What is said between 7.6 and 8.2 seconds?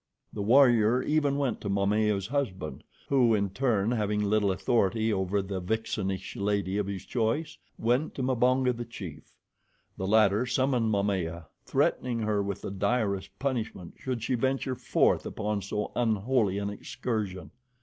went